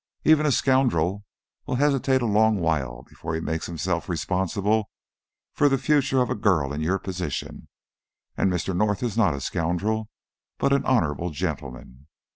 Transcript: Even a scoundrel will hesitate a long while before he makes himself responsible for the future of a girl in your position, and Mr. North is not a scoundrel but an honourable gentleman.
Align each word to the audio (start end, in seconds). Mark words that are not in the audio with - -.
Even 0.23 0.47
a 0.47 0.51
scoundrel 0.51 1.25
will 1.67 1.75
hesitate 1.75 2.23
a 2.23 2.25
long 2.25 2.59
while 2.59 3.03
before 3.03 3.35
he 3.35 3.39
makes 3.39 3.67
himself 3.67 4.09
responsible 4.09 4.89
for 5.53 5.69
the 5.69 5.77
future 5.77 6.23
of 6.23 6.29
a 6.31 6.33
girl 6.33 6.73
in 6.73 6.81
your 6.81 6.97
position, 6.97 7.67
and 8.35 8.51
Mr. 8.51 8.75
North 8.75 9.03
is 9.03 9.15
not 9.15 9.35
a 9.35 9.39
scoundrel 9.39 10.09
but 10.57 10.73
an 10.73 10.83
honourable 10.87 11.29
gentleman. 11.29 12.07